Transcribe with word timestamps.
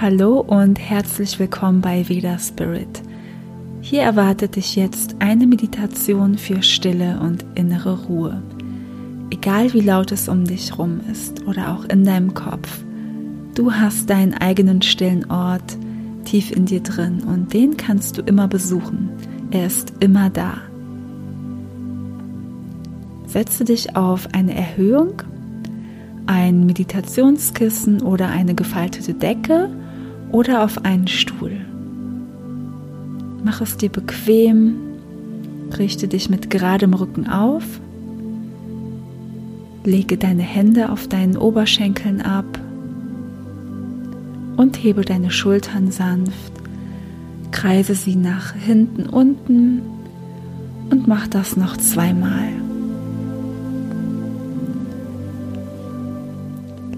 Hallo 0.00 0.38
und 0.38 0.78
herzlich 0.78 1.40
willkommen 1.40 1.80
bei 1.80 2.08
Veda 2.08 2.38
Spirit. 2.38 3.02
Hier 3.80 4.02
erwartet 4.02 4.54
dich 4.54 4.76
jetzt 4.76 5.16
eine 5.18 5.44
Meditation 5.44 6.38
für 6.38 6.62
Stille 6.62 7.18
und 7.20 7.44
innere 7.56 8.04
Ruhe. 8.04 8.40
Egal 9.30 9.72
wie 9.74 9.80
laut 9.80 10.12
es 10.12 10.28
um 10.28 10.44
dich 10.44 10.78
rum 10.78 11.00
ist 11.10 11.44
oder 11.48 11.74
auch 11.74 11.84
in 11.86 12.04
deinem 12.04 12.32
Kopf, 12.32 12.84
du 13.56 13.72
hast 13.72 14.08
deinen 14.08 14.34
eigenen 14.34 14.82
stillen 14.82 15.28
Ort 15.32 15.76
tief 16.24 16.52
in 16.52 16.66
dir 16.66 16.80
drin 16.80 17.24
und 17.24 17.52
den 17.52 17.76
kannst 17.76 18.18
du 18.18 18.22
immer 18.22 18.46
besuchen. 18.46 19.10
Er 19.50 19.66
ist 19.66 19.94
immer 19.98 20.30
da. 20.30 20.58
Setze 23.26 23.64
dich 23.64 23.96
auf 23.96 24.28
eine 24.32 24.54
Erhöhung, 24.54 25.22
ein 26.26 26.66
Meditationskissen 26.66 28.00
oder 28.00 28.28
eine 28.28 28.54
gefaltete 28.54 29.14
Decke 29.14 29.70
oder 30.30 30.64
auf 30.64 30.84
einen 30.84 31.08
Stuhl. 31.08 31.52
Mach 33.44 33.60
es 33.60 33.76
dir 33.76 33.88
bequem, 33.88 34.76
richte 35.76 36.08
dich 36.08 36.28
mit 36.28 36.50
geradem 36.50 36.94
Rücken 36.94 37.28
auf, 37.28 37.64
lege 39.84 40.16
deine 40.18 40.42
Hände 40.42 40.90
auf 40.90 41.08
deinen 41.08 41.36
Oberschenkeln 41.36 42.20
ab 42.20 42.58
und 44.56 44.76
hebe 44.82 45.02
deine 45.02 45.30
Schultern 45.30 45.90
sanft, 45.90 46.52
kreise 47.52 47.94
sie 47.94 48.16
nach 48.16 48.54
hinten 48.54 49.06
unten 49.08 49.82
und 50.90 51.06
mach 51.06 51.26
das 51.28 51.56
noch 51.56 51.76
zweimal. 51.76 52.48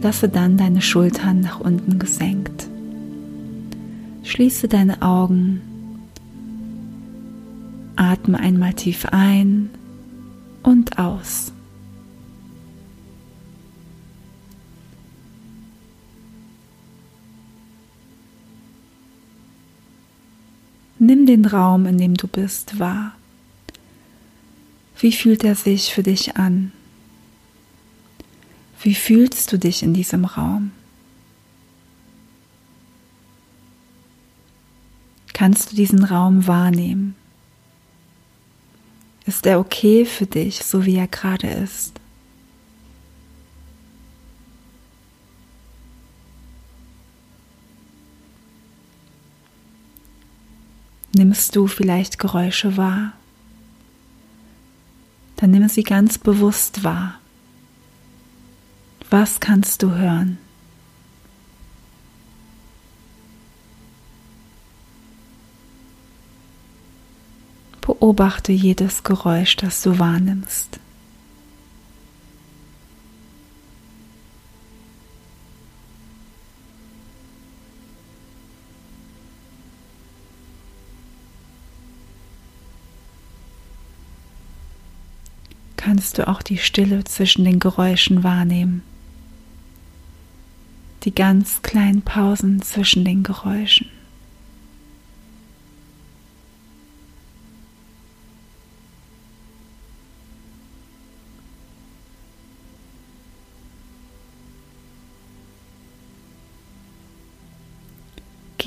Lasse 0.03 0.31
dann 0.31 0.57
deine 0.57 0.81
Schultern 0.81 1.41
nach 1.41 1.61
unten 1.61 1.99
gesenkt. 1.99 2.70
Schließe 4.41 4.69
deine 4.69 5.03
Augen. 5.03 5.61
Atme 7.95 8.41
einmal 8.41 8.73
tief 8.73 9.05
ein 9.05 9.69
und 10.63 10.99
aus. 10.99 11.53
Nimm 20.99 21.27
den 21.27 21.45
Raum, 21.45 21.85
in 21.85 21.99
dem 21.99 22.15
du 22.15 22.27
bist, 22.27 22.79
wahr. 22.79 23.13
Wie 24.99 25.13
fühlt 25.13 25.45
er 25.45 25.55
sich 25.55 25.93
für 25.93 26.03
dich 26.03 26.39
an? 26.39 26.73
Wie 28.81 28.95
fühlst 28.95 29.53
du 29.53 29.59
dich 29.59 29.83
in 29.83 29.93
diesem 29.93 30.25
Raum? 30.25 30.71
Kannst 35.41 35.73
du 35.73 35.77
diesen 35.77 36.05
Raum 36.05 36.47
wahrnehmen? 36.47 37.15
Ist 39.25 39.47
er 39.47 39.59
okay 39.59 40.05
für 40.05 40.27
dich, 40.27 40.63
so 40.63 40.85
wie 40.85 40.97
er 40.97 41.09
gerade 41.09 41.47
ist? 41.47 41.99
Nimmst 51.15 51.57
du 51.57 51.67
vielleicht 51.69 52.19
Geräusche 52.19 52.77
wahr? 52.77 53.15
Dann 55.37 55.53
nimm 55.53 55.67
sie 55.71 55.85
ganz 55.85 56.19
bewusst 56.19 56.85
wahr. 56.85 57.19
Was 59.09 59.41
kannst 59.41 59.83
du 59.83 59.93
hören? 59.93 60.37
Beobachte 68.01 68.51
jedes 68.53 69.03
Geräusch, 69.03 69.57
das 69.57 69.83
du 69.83 69.99
wahrnimmst. 69.99 70.81
Kannst 85.77 86.17
du 86.17 86.27
auch 86.27 86.41
die 86.41 86.57
Stille 86.57 87.05
zwischen 87.05 87.45
den 87.45 87.59
Geräuschen 87.59 88.25
wahrnehmen? 88.25 88.83
Die 91.03 91.15
ganz 91.15 91.61
kleinen 91.61 92.01
Pausen 92.01 92.63
zwischen 92.63 93.05
den 93.05 93.23
Geräuschen. 93.23 94.00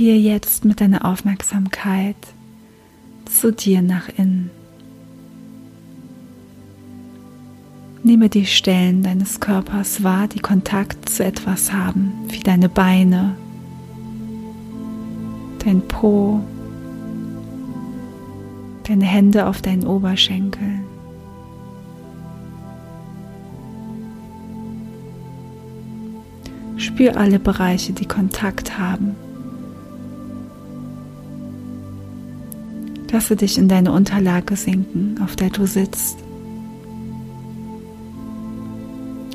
Gehe 0.04 0.20
jetzt 0.20 0.66
mit 0.66 0.82
deiner 0.82 1.06
Aufmerksamkeit 1.06 2.18
zu 3.24 3.54
dir 3.54 3.82
nach 3.82 4.10
innen. 4.10 4.52
Nehme 8.04 8.28
die 8.28 8.46
Stellen 8.46 9.02
deines 9.02 9.40
Körpers 9.40 10.04
wahr, 10.04 10.28
die 10.28 10.42
Kontakt 10.42 11.08
zu 11.08 11.24
etwas 11.24 11.72
haben, 11.72 12.12
wie 12.28 12.42
deine 12.42 12.68
Beine, 12.68 13.38
dein 15.64 15.80
Po, 15.88 16.42
deine 18.86 19.06
Hände 19.06 19.48
auf 19.48 19.62
deinen 19.62 19.88
Oberschenkeln. 19.88 20.84
Spür 26.76 27.16
alle 27.16 27.40
Bereiche, 27.40 27.94
die 27.94 28.06
Kontakt 28.06 28.78
haben 28.78 29.16
Lasse 33.14 33.36
dich 33.36 33.60
in 33.60 33.68
deine 33.68 33.92
Unterlage 33.92 34.56
sinken, 34.56 35.22
auf 35.24 35.36
der 35.36 35.52
du 35.52 35.68
sitzt. 35.68 36.18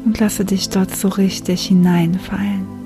Und 0.04 0.18
lasse 0.18 0.44
dich 0.44 0.68
dort 0.68 0.96
so 0.96 1.06
richtig 1.06 1.66
hineinfallen. 1.66 2.77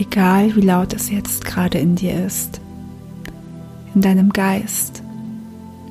Egal 0.00 0.56
wie 0.56 0.62
laut 0.62 0.94
es 0.94 1.10
jetzt 1.10 1.44
gerade 1.44 1.78
in 1.78 1.94
dir 1.94 2.24
ist, 2.24 2.60
in 3.94 4.00
deinem 4.00 4.30
Geist 4.30 5.02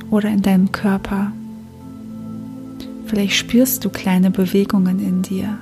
oder 0.09 0.30
in 0.30 0.42
deinem 0.42 0.72
Körper. 0.72 1.31
Vielleicht 3.06 3.34
spürst 3.34 3.86
du 3.86 3.90
kleine 3.90 4.31
Bewegungen 4.31 5.00
in 5.00 5.22
dir, 5.22 5.58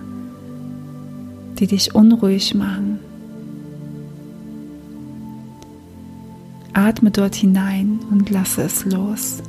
die 1.59 1.67
dich 1.67 1.93
unruhig 1.93 2.55
machen. 2.55 2.99
Atme 6.71 7.11
dort 7.11 7.35
hinein 7.35 7.99
und 8.11 8.29
lasse 8.29 8.61
es 8.61 8.85
los. 8.85 9.43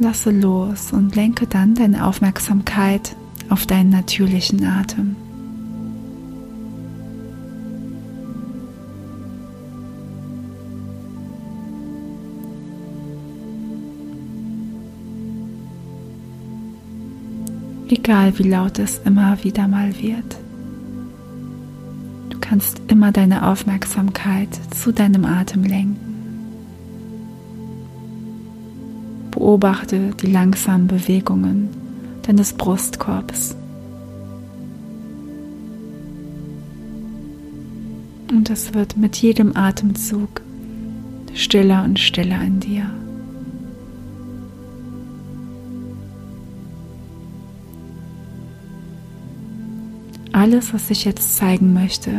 Lasse 0.00 0.30
los 0.30 0.92
und 0.92 1.14
lenke 1.14 1.46
dann 1.46 1.74
deine 1.74 2.06
Aufmerksamkeit 2.06 3.14
auf 3.48 3.66
deinen 3.66 3.90
natürlichen 3.90 4.64
Atem. 4.64 5.16
Egal 17.90 18.38
wie 18.38 18.48
laut 18.48 18.78
es 18.78 19.00
immer 19.04 19.42
wieder 19.44 19.66
mal 19.66 19.92
wird. 20.00 20.36
Du 22.30 22.38
kannst 22.38 22.80
immer 22.88 23.12
deine 23.12 23.46
Aufmerksamkeit 23.46 24.48
zu 24.74 24.92
deinem 24.92 25.24
Atem 25.24 25.64
lenken. 25.64 25.96
Beobachte 29.30 30.10
die 30.22 30.30
langsamen 30.30 30.86
Bewegungen 30.86 31.68
deines 32.28 32.52
Brustkorbs. 32.52 33.56
Und 38.30 38.50
es 38.50 38.74
wird 38.74 38.98
mit 38.98 39.16
jedem 39.16 39.56
Atemzug 39.56 40.42
stiller 41.32 41.84
und 41.84 41.98
stiller 41.98 42.42
in 42.42 42.60
dir. 42.60 42.90
Alles, 50.32 50.74
was 50.74 50.90
ich 50.90 51.06
jetzt 51.06 51.38
zeigen 51.38 51.72
möchte, 51.72 52.10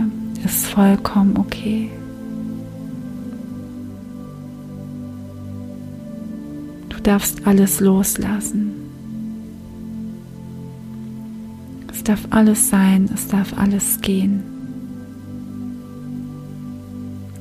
ist 0.43 0.65
vollkommen 0.65 1.37
okay. 1.37 1.91
Du 6.89 6.99
darfst 6.99 7.45
alles 7.45 7.79
loslassen. 7.79 8.78
Darf 12.09 12.25
alles 12.31 12.69
sein, 12.69 13.07
es 13.13 13.27
darf 13.27 13.55
alles 13.55 14.01
gehen. 14.01 14.43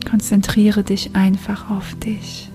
Konzentriere 0.09 0.83
dich 0.83 1.17
einfach 1.17 1.71
auf 1.71 1.95
dich. 1.95 2.51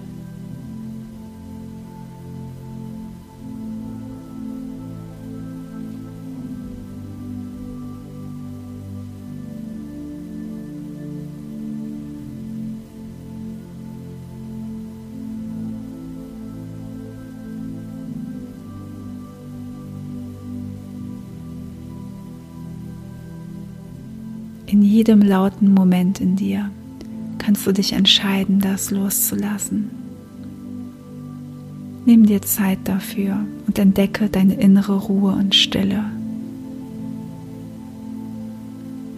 In 24.74 24.82
jedem 24.82 25.22
lauten 25.22 25.72
Moment 25.72 26.20
in 26.20 26.36
dir 26.36 26.72
kannst 27.38 27.68
du 27.68 27.72
dich 27.72 27.94
entscheiden, 27.94 28.60
das 28.60 28.90
loszulassen. 28.90 29.92
Nimm 32.08 32.26
dir 32.26 32.42
Zeit 32.42 32.80
dafür 32.86 33.46
und 33.68 33.78
entdecke 33.78 34.30
deine 34.30 34.56
innere 34.56 34.98
Ruhe 34.98 35.34
und 35.34 35.54
Stille. 35.54 36.04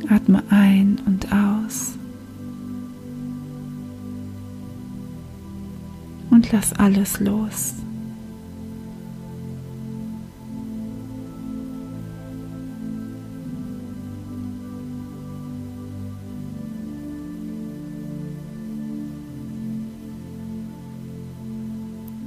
Atme 0.09 0.43
ein 0.49 0.99
und 1.05 1.31
aus. 1.31 1.93
Und 6.31 6.51
lass 6.51 6.73
alles 6.73 7.21
los. 7.21 7.75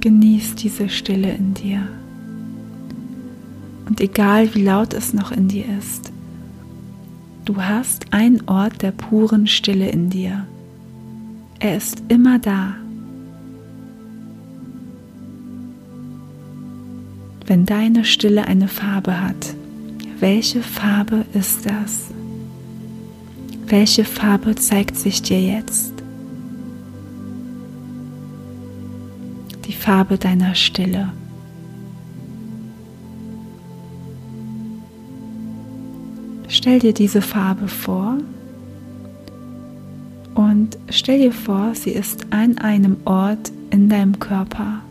Genieß 0.01 0.55
diese 0.55 0.87
Stille 0.87 1.33
in 1.33 1.53
dir. 1.53 1.87
Und 3.87 3.99
egal 3.99 4.53
wie 4.55 4.63
laut 4.63 4.93
es 4.93 5.13
noch 5.13 5.31
in 5.31 5.47
dir 5.47 5.65
ist, 5.77 6.11
du 7.45 7.61
hast 7.61 8.13
einen 8.13 8.47
Ort 8.47 8.81
der 8.81 8.91
puren 8.91 9.47
Stille 9.47 9.89
in 9.89 10.09
dir. 10.09 10.45
Er 11.59 11.75
ist 11.75 12.03
immer 12.07 12.39
da. 12.39 12.75
Wenn 17.45 17.65
deine 17.65 18.05
Stille 18.05 18.45
eine 18.45 18.67
Farbe 18.67 19.19
hat, 19.19 19.55
welche 20.19 20.61
Farbe 20.61 21.25
ist 21.33 21.65
das? 21.65 22.09
Welche 23.65 24.05
Farbe 24.05 24.55
zeigt 24.55 24.95
sich 24.95 25.21
dir 25.21 25.41
jetzt? 25.41 25.98
Farbe 29.79 30.17
deiner 30.17 30.55
Stille. 30.55 31.13
Stell 36.49 36.79
dir 36.79 36.93
diese 36.93 37.21
Farbe 37.21 37.69
vor 37.69 38.17
und 40.35 40.77
stell 40.89 41.19
dir 41.19 41.31
vor, 41.31 41.73
sie 41.75 41.91
ist 41.91 42.27
an 42.31 42.57
einem 42.57 42.97
Ort 43.05 43.53
in 43.69 43.87
deinem 43.87 44.19
Körper. 44.19 44.81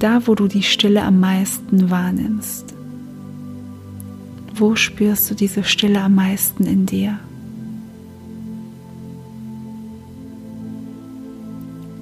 Da, 0.00 0.26
wo 0.26 0.34
du 0.34 0.48
die 0.48 0.64
Stille 0.64 1.04
am 1.04 1.20
meisten 1.20 1.90
wahrnimmst. 1.90 2.74
Wo 4.52 4.74
spürst 4.74 5.30
du 5.30 5.34
diese 5.36 5.62
Stille 5.62 6.00
am 6.00 6.16
meisten 6.16 6.66
in 6.66 6.86
dir? 6.86 7.20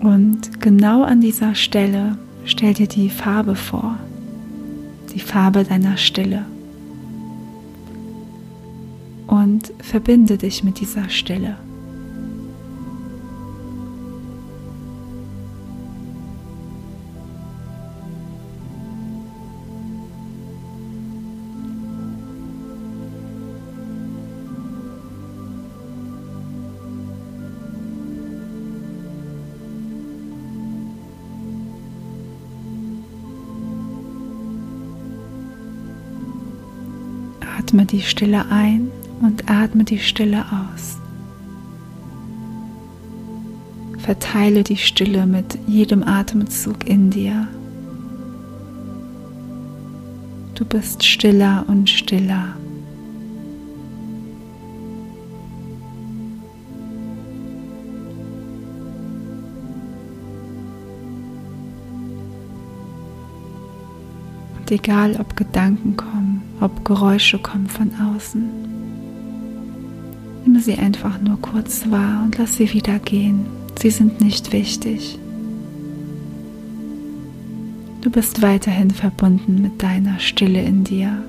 Und 0.04 0.60
genau 0.60 1.02
an 1.02 1.22
dieser 1.22 1.54
Stelle 1.54 2.18
stell 2.44 2.74
dir 2.74 2.86
die 2.86 3.08
Farbe 3.08 3.56
vor, 3.56 3.96
die 5.14 5.18
Farbe 5.18 5.64
deiner 5.64 5.96
Stille. 5.96 6.44
Und 9.26 9.72
verbinde 9.78 10.36
dich 10.36 10.62
mit 10.62 10.78
dieser 10.78 11.08
Stille. 11.08 11.56
Atme 37.74 37.86
die 37.86 38.02
Stille 38.02 38.44
ein 38.50 38.88
und 39.20 39.50
atme 39.50 39.82
die 39.82 39.98
Stille 39.98 40.44
aus. 40.44 40.96
Verteile 43.98 44.62
die 44.62 44.76
Stille 44.76 45.26
mit 45.26 45.58
jedem 45.66 46.04
Atemzug 46.04 46.88
in 46.88 47.10
dir. 47.10 47.48
Du 50.54 50.64
bist 50.64 51.02
stiller 51.02 51.64
und 51.66 51.90
stiller. 51.90 52.54
Und 64.60 64.70
egal 64.70 65.16
ob 65.18 65.36
Gedanken 65.36 65.96
kommen, 65.96 66.23
ob 66.64 66.84
Geräusche 66.84 67.38
kommen 67.38 67.66
von 67.66 67.90
außen. 67.94 68.48
Nimm 70.46 70.60
sie 70.60 70.74
einfach 70.74 71.20
nur 71.20 71.38
kurz 71.40 71.90
wahr 71.90 72.22
und 72.24 72.38
lass 72.38 72.56
sie 72.56 72.72
wieder 72.72 72.98
gehen. 72.98 73.44
Sie 73.78 73.90
sind 73.90 74.20
nicht 74.22 74.52
wichtig. 74.52 75.18
Du 78.00 78.10
bist 78.10 78.40
weiterhin 78.40 78.90
verbunden 78.90 79.60
mit 79.60 79.82
deiner 79.82 80.18
Stille 80.18 80.62
in 80.62 80.84
dir. 80.84 81.22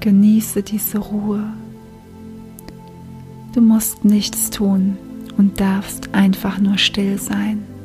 Genieße 0.00 0.62
diese 0.62 0.98
Ruhe. 0.98 1.44
Du 3.54 3.60
musst 3.60 4.04
nichts 4.04 4.50
tun 4.50 4.96
und 5.36 5.60
darfst 5.60 6.14
einfach 6.14 6.58
nur 6.58 6.78
still 6.78 7.18
sein. 7.18 7.77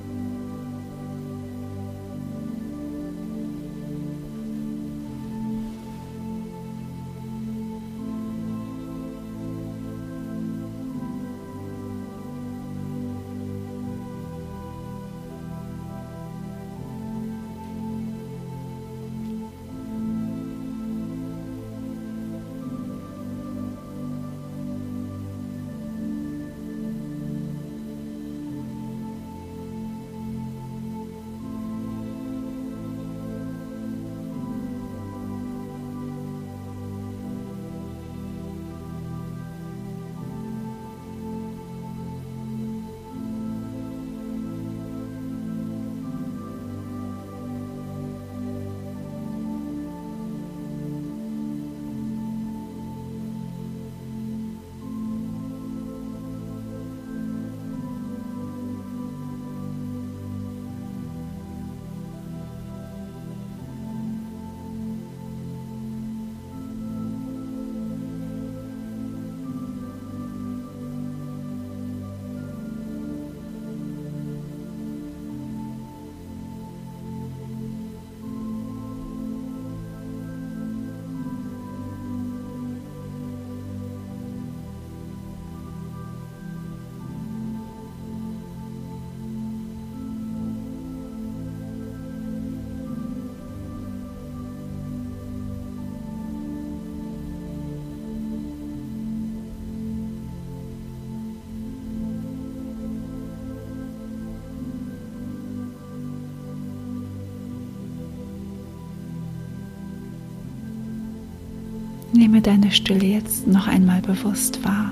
Nehme 112.13 112.41
deine 112.41 112.71
Stille 112.71 113.05
jetzt 113.05 113.47
noch 113.47 113.67
einmal 113.67 114.01
bewusst 114.01 114.63
wahr. 114.63 114.91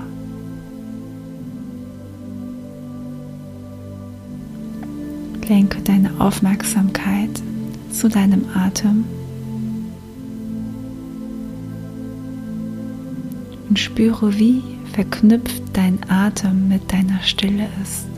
Lenke 5.48 5.80
deine 5.82 6.10
Aufmerksamkeit 6.18 7.30
zu 7.92 8.08
deinem 8.08 8.44
Atem 8.54 9.04
und 13.68 13.78
spüre, 13.78 14.38
wie 14.38 14.62
verknüpft 14.92 15.62
dein 15.72 15.98
Atem 16.08 16.68
mit 16.68 16.92
deiner 16.92 17.20
Stille 17.22 17.68
ist. 17.82 18.11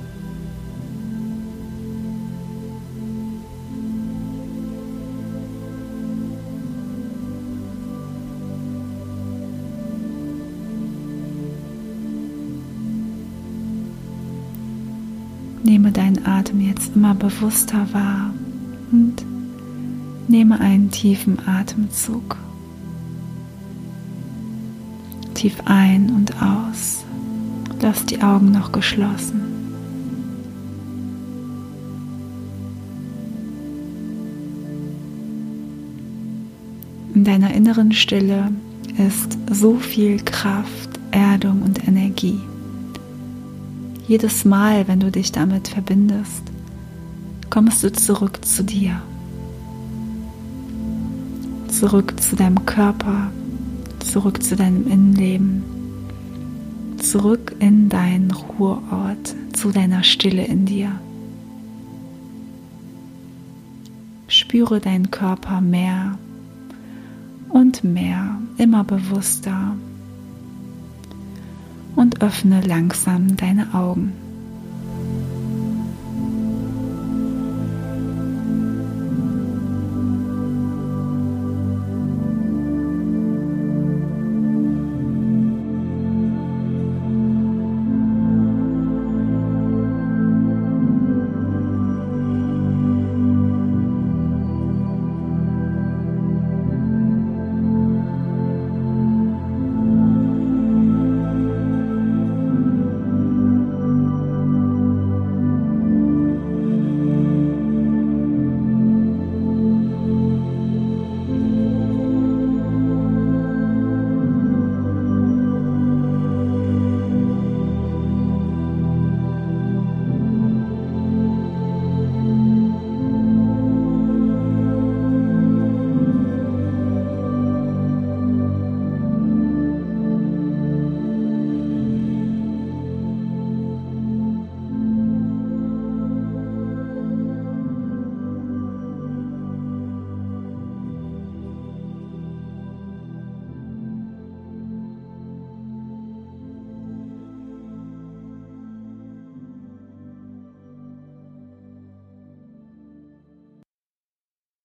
Nehme 15.75 15.91
deinen 15.91 16.25
Atem 16.25 16.61
jetzt 16.61 16.95
immer 16.95 17.17
bewusster 17.17 17.93
wahr 17.93 18.33
und 18.93 19.17
nehme 20.29 20.61
einen 20.61 20.93
tiefen 20.93 21.37
Atemzug. 21.49 22.37
Tief 25.35 25.57
ein 25.65 26.11
und 26.11 26.41
aus. 26.41 27.05
Lass 27.81 28.07
die 28.07 28.23
Augen 28.23 28.53
noch 28.53 28.71
geschlossen. 28.71 29.41
In 37.17 37.25
deiner 37.25 37.53
inneren 37.53 37.91
Stille 37.91 38.53
ist 38.97 39.37
so 39.51 39.75
viel 39.75 40.23
Kraft, 40.23 41.01
Erdung 41.11 41.63
und 41.63 41.89
Energie. 41.89 42.39
Jedes 44.07 44.45
Mal, 44.45 44.87
wenn 44.87 45.01
du 45.01 45.11
dich 45.11 45.33
damit 45.33 45.69
verbindest, 45.69 46.43
kommst 47.49 47.83
du 47.83 47.91
zurück 47.91 48.45
zu 48.45 48.63
dir, 48.63 49.01
zurück 51.69 52.21
zu 52.21 52.37
deinem 52.37 52.67
Körper, 52.67 53.31
zurück 54.01 54.43
zu 54.43 54.57
deinem 54.57 54.87
Innenleben, 54.89 55.63
zurück 56.99 57.57
in 57.61 57.89
deinen 57.89 58.31
Ruheort, 58.31 59.35
zu 59.55 59.71
deiner 59.71 60.03
Stille 60.03 60.45
in 60.45 60.67
dir. 60.67 60.93
Spüre 64.29 64.81
deinen 64.81 65.11
Körper 65.11 65.63
mehr 65.63 66.19
und 67.49 67.85
mehr, 67.85 68.39
immer 68.59 68.85
bewusster 68.85 69.75
und 72.05 72.21
öffne 72.23 72.61
langsam 72.61 73.35
deine 73.35 73.73
Augen. 73.73 74.13